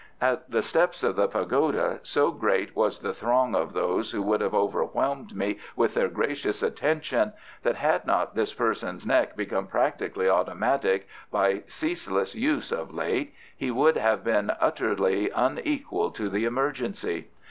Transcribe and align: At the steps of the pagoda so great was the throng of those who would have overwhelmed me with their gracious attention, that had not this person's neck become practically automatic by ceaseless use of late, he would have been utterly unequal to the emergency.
At 0.19 0.49
the 0.49 0.63
steps 0.63 1.03
of 1.03 1.15
the 1.15 1.27
pagoda 1.27 1.99
so 2.01 2.31
great 2.31 2.75
was 2.75 2.97
the 2.97 3.13
throng 3.13 3.53
of 3.53 3.73
those 3.73 4.09
who 4.09 4.23
would 4.23 4.41
have 4.41 4.55
overwhelmed 4.55 5.35
me 5.35 5.59
with 5.75 5.93
their 5.93 6.07
gracious 6.07 6.63
attention, 6.63 7.33
that 7.61 7.75
had 7.75 8.07
not 8.07 8.33
this 8.33 8.51
person's 8.51 9.05
neck 9.05 9.35
become 9.37 9.67
practically 9.67 10.27
automatic 10.27 11.07
by 11.29 11.61
ceaseless 11.67 12.33
use 12.33 12.71
of 12.71 12.91
late, 12.91 13.31
he 13.55 13.69
would 13.69 13.95
have 13.97 14.23
been 14.23 14.51
utterly 14.59 15.29
unequal 15.29 16.09
to 16.09 16.29
the 16.31 16.45
emergency. 16.45 17.27